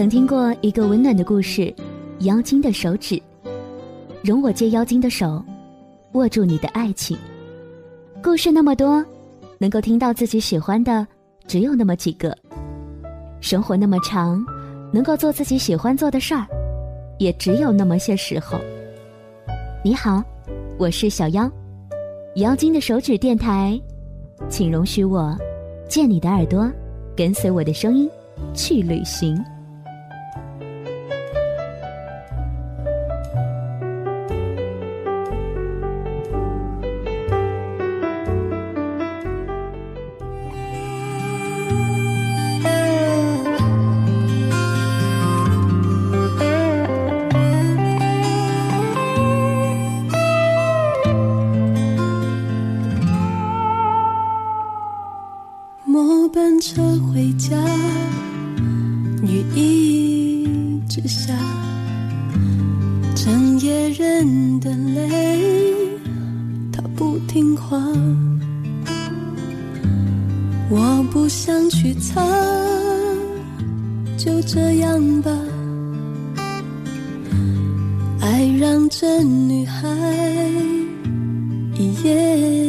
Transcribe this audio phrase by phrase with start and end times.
[0.00, 1.60] 曾听过一个温暖的故事，
[2.20, 3.16] 《妖精的手指》。
[4.24, 5.44] 容我借妖精的手，
[6.12, 7.14] 握住你的爱情。
[8.22, 9.04] 故事那么多，
[9.58, 11.06] 能够听到自己喜欢的
[11.46, 12.34] 只有那么几个。
[13.42, 14.42] 生活那么长，
[14.90, 16.46] 能够做自己喜欢做的事儿，
[17.18, 18.58] 也只有那么些时候。
[19.84, 20.24] 你好，
[20.78, 21.46] 我是小妖，
[22.36, 23.78] 妖精的手指电台，
[24.48, 25.36] 请容许我
[25.90, 26.72] 借你的耳朵，
[27.14, 28.08] 跟随我的声音
[28.54, 29.38] 去旅行。
[74.20, 75.30] 就这样吧。
[78.20, 79.88] 爱让这女孩
[81.78, 82.59] 一夜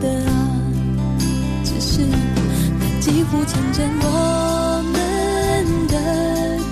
[0.00, 0.32] 的啊，
[1.64, 2.00] 只是
[2.78, 3.88] 那几乎成真。
[4.00, 5.94] 我们的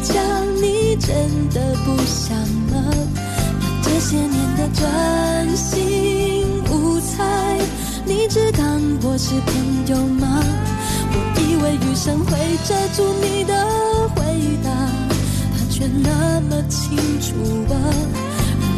[0.03, 0.21] 家，
[0.61, 1.09] 你真
[1.51, 2.37] 的不想
[2.71, 2.75] 吗？
[3.83, 7.59] 这些年的专心无猜，
[8.05, 9.53] 你只当我是朋
[9.89, 10.43] 友吗？
[11.13, 13.53] 我以为余生会遮住你的
[14.15, 14.19] 回
[14.65, 14.71] 答，
[15.53, 17.35] 他却那么清楚
[17.73, 17.77] 啊。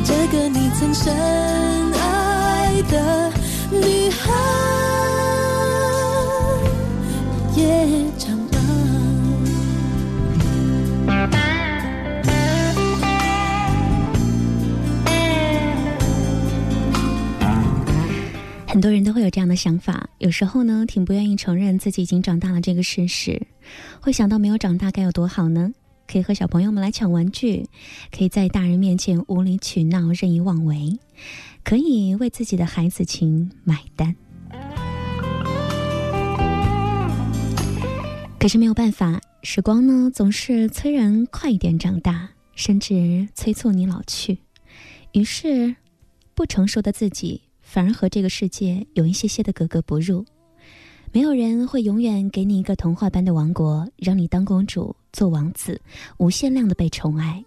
[0.04, 1.12] 这个你曾深
[1.92, 3.32] 爱的。
[3.72, 4.30] 女孩
[7.56, 8.58] 也长大。
[18.68, 23.40] 很多人都会有这样的想法，有时候呢，挺不愿意承认自己已经长大了这个事实，
[24.00, 25.70] 会想到没有长大该有多好呢？
[26.06, 27.66] 可以和小朋友们来抢玩具，
[28.10, 30.98] 可以在大人面前无理取闹、任意妄为，
[31.64, 34.14] 可以为自己的孩子情买单。
[38.38, 44.38] 可是没有办法，时光呢总是催人快一点长大，甚至催促你老去，
[45.12, 45.76] 于是
[46.34, 47.42] 不成熟的自己。
[47.60, 50.26] 反而和这个世界有一些些的格格不入，
[51.10, 55.80] 没有人会永远给你一个童话般的王国，让你当公主、做王子，
[56.18, 57.42] 无限量的被宠爱，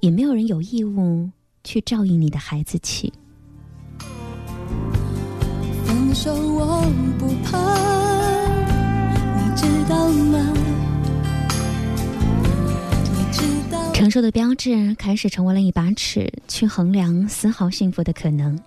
[0.00, 1.30] 也没有人有义务
[1.62, 3.12] 去照应你的孩子气。
[6.10, 7.58] 我不怕，
[9.36, 10.38] 你知道吗？
[13.14, 13.92] 你知道。
[13.92, 18.58] 成熟的标志开始成为了一把尺，去衡量丝毫幸福的可能。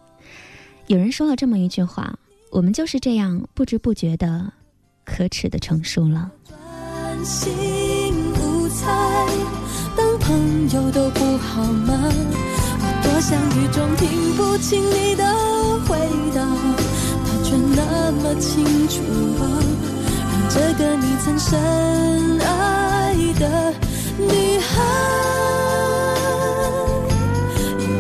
[0.88, 2.13] 有人说了这么一句话
[2.52, 4.52] ：“我们就是这样不知不觉的
[5.03, 6.31] 可耻的成熟了。”
[7.25, 7.52] 心
[8.35, 8.88] 无猜，
[9.97, 11.94] 当朋友都不好吗？
[12.84, 15.60] 我多想雨中听不清你的回答，他却
[18.39, 19.01] 清楚
[19.39, 19.43] 啊，
[20.31, 21.59] 让这个你曾深
[22.39, 23.73] 爱的
[24.17, 24.71] 女孩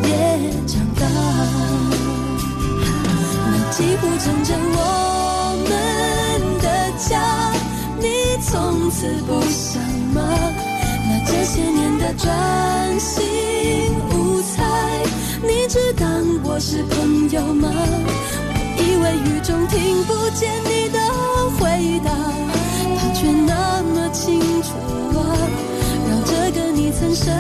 [0.03, 0.09] 也
[0.65, 1.01] 长大。
[3.47, 3.51] 那。
[3.71, 4.79] 几乎成真我
[5.69, 5.71] 们
[6.61, 6.65] 的
[6.97, 7.11] 家，
[7.97, 8.05] 你
[8.43, 9.81] 从此不想
[10.13, 10.19] 吗？
[11.07, 13.23] 那这些年的专心
[14.11, 14.57] 无猜，
[15.41, 16.07] 你只当
[16.43, 17.69] 我是朋友吗？
[19.11, 20.97] 在雨中听不见你的
[21.59, 22.09] 回答，
[22.97, 24.69] 他却那么清楚
[25.19, 25.19] 啊，
[26.07, 27.35] 让这个你曾深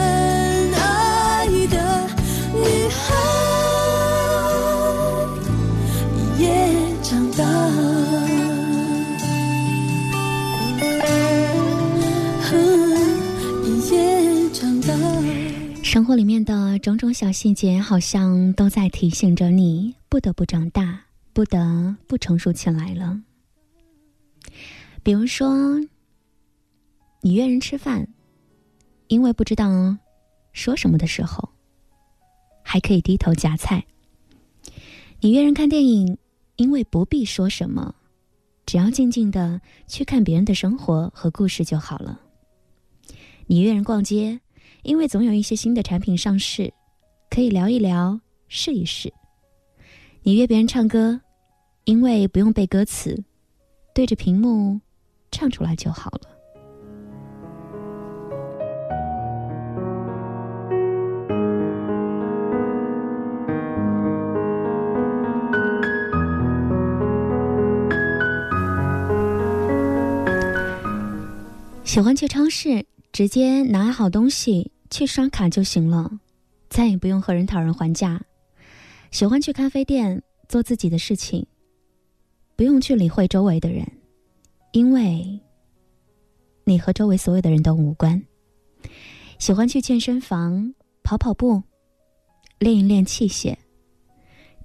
[0.73, 2.09] 爱的
[2.53, 3.15] 女孩
[6.37, 6.67] 也
[7.01, 7.45] 长大。
[15.81, 20.99] 生活里面的种种小细节，好像都在提醒着你，不得不长大，
[21.33, 23.21] 不得不成熟起来了。
[25.03, 25.79] 比如说，
[27.21, 28.07] 你约人吃饭，
[29.07, 29.97] 因为不知道
[30.53, 31.49] 说什么的时候，
[32.63, 33.85] 还可以低头夹菜。
[35.19, 36.17] 你约人看电影，
[36.55, 37.95] 因为不必说什么，
[38.65, 42.19] 只要静静的去看别人的生活和故事就好了。
[43.47, 44.39] 你约人逛街，
[44.83, 46.73] 因为总有一些新的产品上市，
[47.29, 49.13] 可以聊一聊，试一试。
[50.23, 51.19] 你约别人唱歌，
[51.85, 53.23] 因为不用背歌词，
[53.91, 54.79] 对着屏幕
[55.31, 56.29] 唱出来就好了。
[71.83, 76.11] 喜欢去超市，直接拿好东西去刷卡就行了，
[76.69, 78.21] 再也不用和人讨人还价。
[79.11, 81.45] 喜欢去咖啡店做自己的事情，
[82.55, 83.85] 不用去理会周围的人，
[84.71, 85.39] 因为
[86.63, 88.23] 你和周围所有的人都无关。
[89.37, 90.73] 喜欢去健身房
[91.03, 91.61] 跑跑步，
[92.57, 93.55] 练一练器械，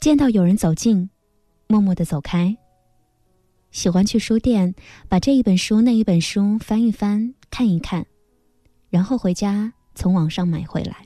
[0.01, 1.11] 见到有人走近，
[1.67, 2.57] 默默的走开。
[3.73, 4.75] 喜欢去书店，
[5.09, 8.07] 把这一本书那一本书翻一翻看一看，
[8.91, 11.05] 然后回家从网上买回来。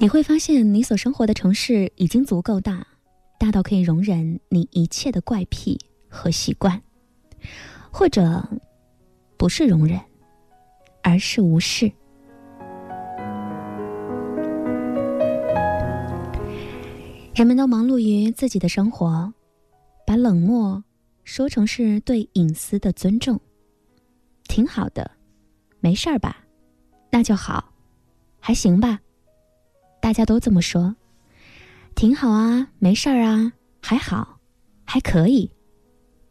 [0.00, 2.86] 你会发现，你所生活的城市已经足够大，
[3.36, 5.76] 大到可以容忍你一切的怪癖
[6.08, 6.80] 和习惯，
[7.90, 8.48] 或者
[9.36, 10.00] 不是容忍，
[11.02, 11.90] 而是无视。
[17.34, 19.32] 人们都忙碌于自己的生活，
[20.06, 20.82] 把冷漠
[21.24, 23.40] 说成是对隐私的尊重，
[24.44, 25.10] 挺好的，
[25.80, 26.44] 没事儿吧？
[27.10, 27.72] 那就好，
[28.38, 29.00] 还行吧？
[30.00, 30.94] 大家都这么说，
[31.94, 33.52] 挺好啊，没事儿啊，
[33.82, 34.38] 还好，
[34.84, 35.50] 还可以。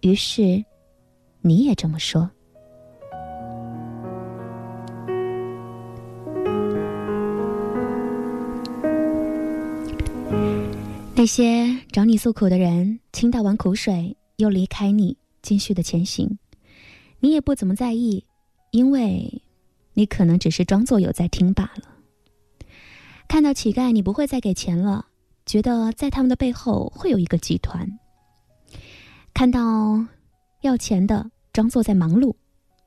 [0.02, 0.64] 于是，
[1.42, 2.30] 你也这么说。
[11.14, 16.38] 那些找你诉苦的人，倾倒完苦水又离开你，继续的前行，
[17.20, 18.24] 你也不怎么在意，
[18.72, 19.42] 因为，
[19.94, 21.97] 你可能只是装作有在听罢了。
[23.28, 25.08] 看到乞丐，你不会再给钱了，
[25.46, 28.00] 觉得在他们的背后会有一个集团。
[29.34, 30.06] 看到
[30.62, 32.36] 要钱的，装作在忙碌，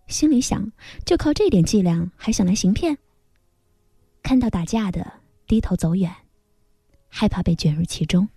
[0.09, 0.73] 心里想，
[1.05, 2.99] 就靠这点伎俩还想来行骗。
[4.23, 5.13] 看到打架的，
[5.47, 6.11] 低头走远。
[7.09, 8.29] 害怕被卷入其中，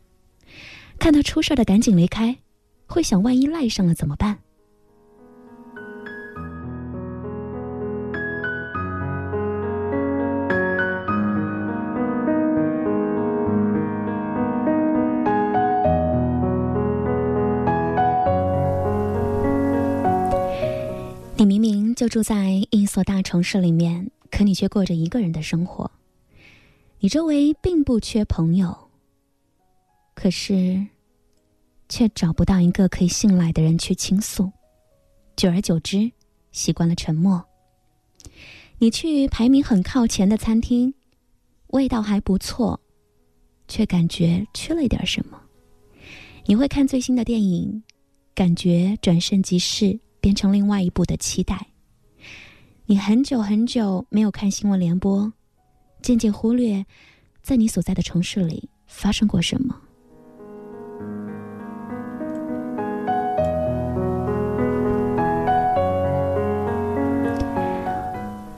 [0.99, 2.37] 看到出事的赶紧离开，
[2.85, 4.39] 会想万一赖上了怎么办？
[22.03, 25.89] 就住在一所大城市里面，可你却过着一个人的生活。
[26.99, 28.77] 你周围并不缺朋友，
[30.13, 30.85] 可是，
[31.87, 34.51] 却找不到一个可以信赖的人去倾诉。
[35.37, 36.11] 久而久之，
[36.51, 37.41] 习惯了沉默。
[38.79, 40.93] 你去排名很靠前的餐厅，
[41.67, 42.77] 味道还不错，
[43.69, 45.41] 却感觉缺了一点什么。
[46.47, 47.81] 你会看最新的电影，
[48.35, 51.65] 感觉转瞬即逝，变成另外一部的期待。
[52.85, 55.31] 你很久很久没有看新闻联播。
[56.01, 56.85] 渐渐忽略，
[57.41, 59.73] 在你所在的城市里发生过什么。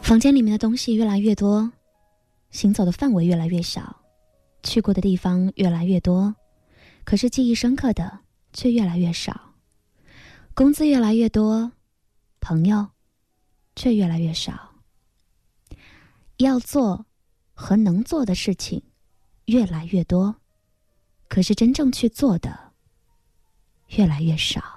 [0.01, 1.71] 房间里面的东西越来越多，
[2.49, 3.95] 行走的范围越来越少，
[4.63, 6.33] 去过的地方越来越多，
[7.03, 8.19] 可是记忆深刻的
[8.53, 9.39] 却越来越少。
[10.55, 11.71] 工资越来越多，
[12.41, 12.87] 朋友
[13.75, 14.73] 却越来越少。
[16.37, 17.05] 要做。
[17.57, 18.83] 和能做的事情
[19.45, 20.35] 越来越多，
[21.29, 22.73] 可是真正去做的
[23.95, 24.74] 越来越少。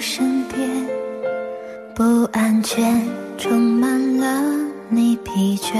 [0.00, 0.68] 身边
[1.94, 3.04] 不安全，
[3.36, 4.42] 充满了
[4.88, 5.74] 你疲倦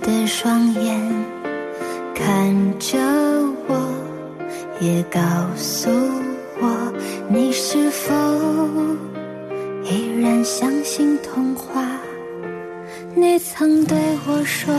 [0.00, 1.00] 的双眼，
[2.14, 2.98] 看着
[3.68, 3.94] 我，
[4.80, 5.20] 也告
[5.56, 5.88] 诉
[6.60, 6.92] 我，
[7.28, 8.12] 你是否
[9.84, 11.86] 依然相信童话？
[13.14, 14.74] 你曾对我说，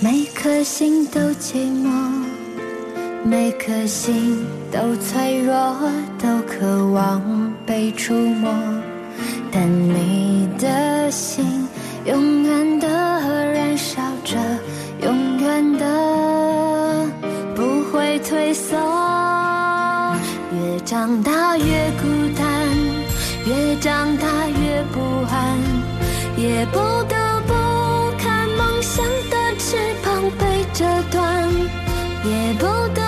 [0.00, 1.90] 每颗心都寂寞，
[3.24, 5.76] 每颗心都脆弱，
[6.18, 7.41] 都渴望
[7.72, 8.52] 被触摸。
[9.50, 11.66] 但你的心
[12.04, 14.36] 永远的燃烧着，
[15.00, 17.08] 永远的
[17.56, 18.76] 不会退缩。
[20.52, 21.64] 越长大越
[21.96, 22.04] 孤
[22.38, 22.44] 单，
[23.46, 25.00] 越长大越不
[25.30, 25.56] 安，
[26.36, 27.54] 也不得不
[28.18, 30.44] 看梦想的翅膀被。
[30.74, 31.22] 折断，
[32.24, 32.64] 也不
[32.94, 33.01] 得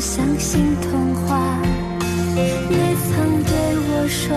[0.00, 1.58] 相信童话。
[2.36, 3.54] 也曾对
[3.88, 4.36] 我说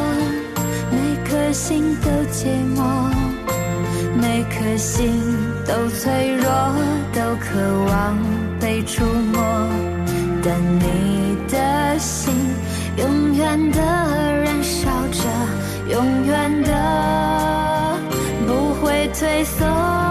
[0.91, 3.27] 每颗心都寂寞。
[4.19, 5.21] 每颗心
[5.65, 6.45] 都脆弱
[7.13, 8.17] 都渴望
[8.59, 9.41] 被触摸。
[10.43, 12.33] 但你的心
[12.97, 15.23] 永远的燃烧着
[15.91, 17.97] 永远的
[18.47, 20.06] 不会退缩。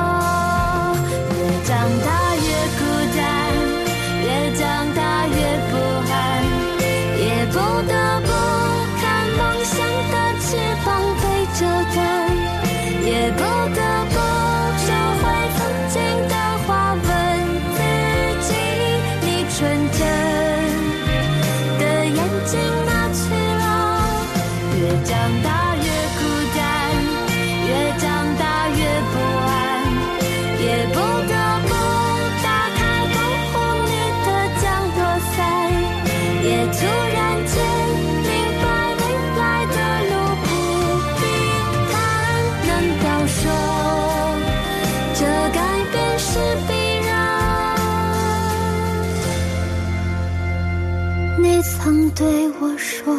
[51.39, 53.15] 你曾对我说，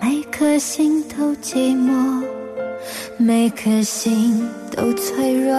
[0.00, 2.22] 每颗心都寂寞，
[3.16, 5.54] 每颗心都脆弱，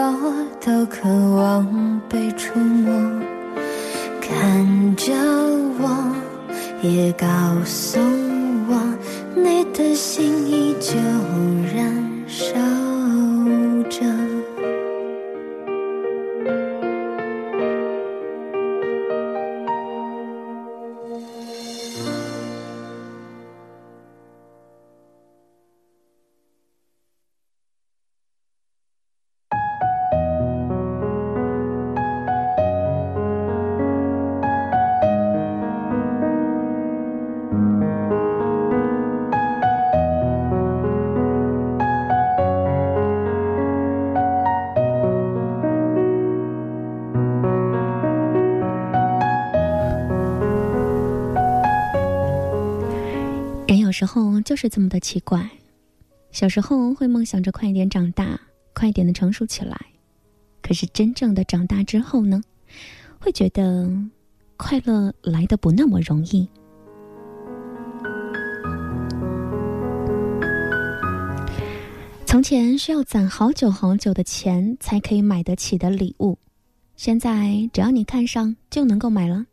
[0.64, 2.94] 都渴望被触摸。
[4.22, 5.12] 看着
[5.80, 6.16] 我，
[6.82, 7.28] 也告
[7.66, 8.00] 诉
[8.70, 8.80] 我，
[9.36, 10.96] 你的心依旧
[11.76, 12.54] 燃烧
[13.90, 14.41] 着。
[54.02, 55.48] 时候就是这么的奇怪，
[56.32, 58.42] 小时候会梦想着快一点长大，
[58.74, 59.80] 快一点的成熟起来，
[60.60, 62.42] 可是真正的长大之后呢，
[63.20, 63.88] 会觉得
[64.58, 66.50] 快乐来的不那么容易。
[72.26, 76.40] 从前需要攒好久好久的钱才可以买得起的礼物，
[76.96, 79.46] 现在只要你看上就能够买了，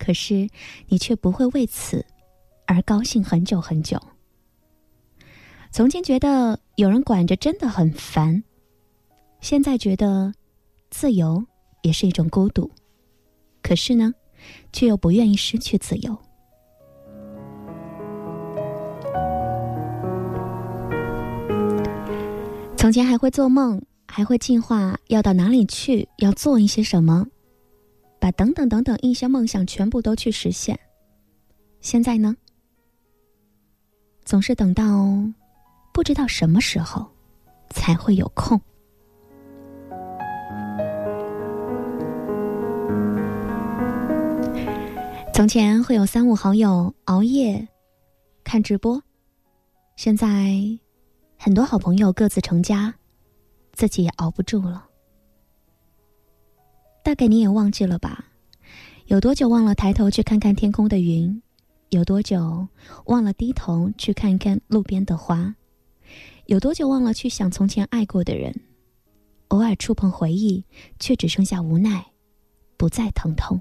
[0.00, 0.48] 可是
[0.88, 2.04] 你却不会为此。
[2.72, 4.00] 而高兴很久很久。
[5.70, 8.42] 从前觉得有人管着真的很烦，
[9.40, 10.32] 现在觉得
[10.90, 11.44] 自由
[11.82, 12.70] 也是一种孤独。
[13.62, 14.12] 可是呢，
[14.72, 16.16] 却又不愿意失去自由。
[22.76, 27.26] 从前还会做梦，还会计划要到哪里去，要做一些什么，
[28.18, 30.78] 把等等等等一些梦想全部都去实现。
[31.80, 32.36] 现在呢？
[34.24, 34.84] 总是等到
[35.92, 37.06] 不知道什么时候
[37.70, 38.60] 才会有空。
[45.34, 47.66] 从前会有三五好友熬夜
[48.44, 49.02] 看直播，
[49.96, 50.28] 现在
[51.36, 52.94] 很多好朋友各自成家，
[53.72, 54.86] 自己也熬不住了。
[57.02, 58.26] 大概你也忘记了吧？
[59.06, 61.42] 有多久忘了抬头去看看天空的云？
[61.92, 62.66] 有多久
[63.04, 65.54] 忘了低头去看看路边的花？
[66.46, 68.50] 有多久忘了去想从前爱过的人？
[69.48, 70.64] 偶尔触碰回忆，
[70.98, 72.02] 却只剩下无奈，
[72.78, 73.60] 不再疼痛。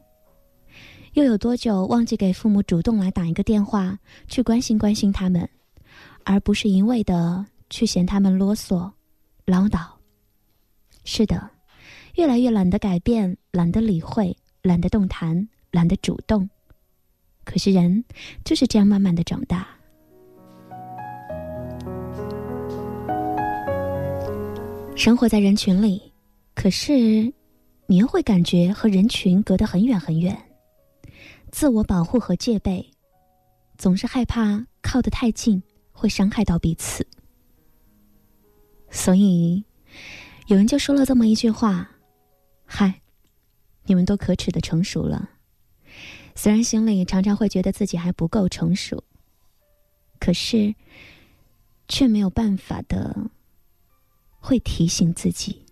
[1.11, 5.49] 又有多久忘记给父母主动来打一个电话，去关心关心他们，
[6.23, 8.89] 而不是一味的去嫌他们啰嗦、
[9.45, 9.85] 唠叨？
[11.03, 11.49] 是的，
[12.15, 16.49] 越来越懒得改变，懒得理会，懒得动弹，懒得主动。
[17.43, 18.03] 可是人
[18.43, 19.67] 就是这样慢慢的长大。
[24.95, 26.13] 生活在人群里，
[26.53, 27.33] 可是
[27.87, 30.37] 你又会感觉和人群隔得很远很远。
[31.51, 32.87] 自我保护和戒备，
[33.77, 37.05] 总是害怕靠得太近会伤害到彼此，
[38.91, 39.63] 所以
[40.47, 41.89] 有人就说了这么一句话
[42.63, 43.01] ：“嗨，
[43.85, 45.30] 你们都可耻的成熟了。”
[46.35, 49.03] 虽然心里常常会觉得自己还不够成熟，
[50.19, 50.73] 可是
[51.87, 53.29] 却没有办法的，
[54.39, 55.65] 会提醒自己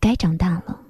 [0.00, 0.81] 该长大了。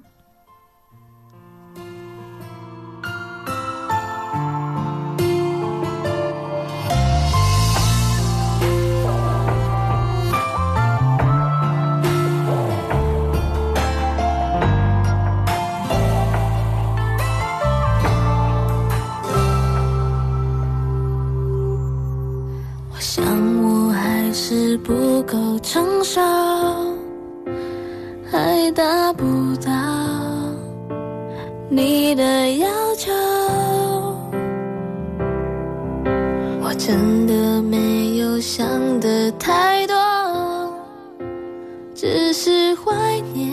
[42.45, 42.91] 是怀
[43.33, 43.49] 念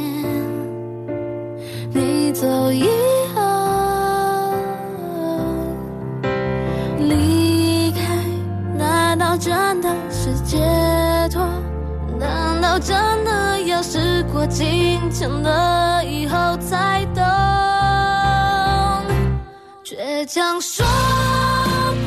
[1.93, 2.83] 你走以
[3.33, 3.41] 后
[6.99, 8.01] 离开，
[8.77, 10.59] 难道真的是解
[11.33, 11.41] 脱？
[12.19, 12.81] 难道？
[12.81, 17.23] 真的要时过境迁了以后才懂，
[19.85, 20.85] 倔强说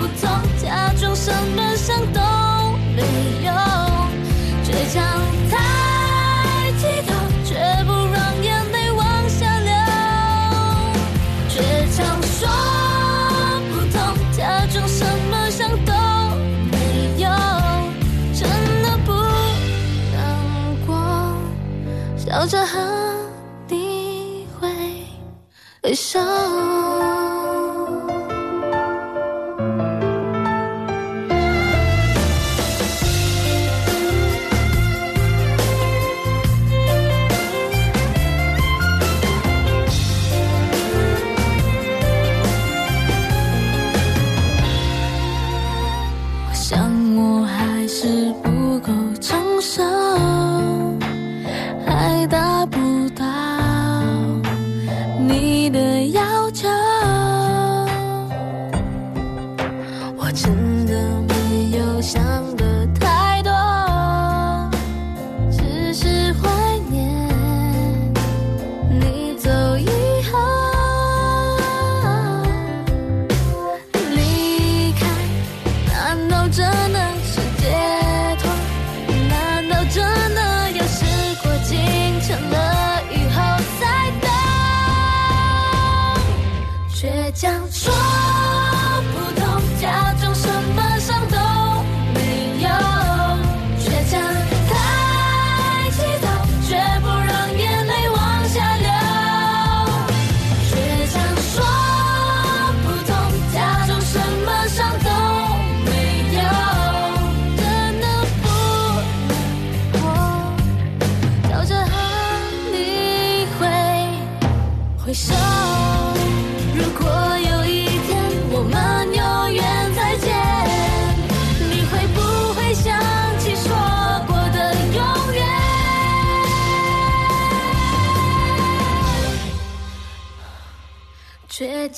[0.01, 0.29] 不通，
[0.61, 2.19] 假装什么伤都
[2.93, 3.01] 没
[3.45, 3.53] 有，
[4.65, 5.01] 倔强
[22.43, 22.77] 笑着和
[23.69, 24.69] 你挥
[25.81, 26.19] 挥手。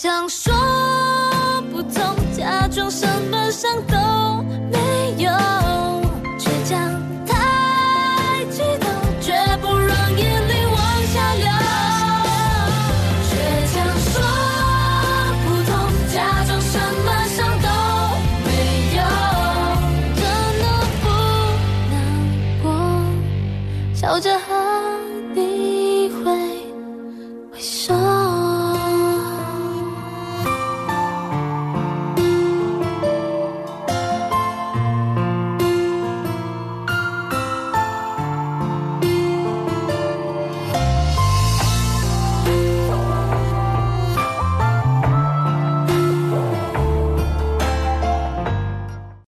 [0.05, 0.53] 想说
[1.71, 4.04] 不通，假装什么伤都。